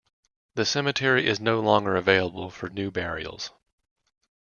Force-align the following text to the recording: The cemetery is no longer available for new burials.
The 0.55 0.65
cemetery 0.65 1.27
is 1.27 1.39
no 1.39 1.59
longer 1.59 1.95
available 1.95 2.49
for 2.49 2.69
new 2.71 2.89
burials. 2.89 3.51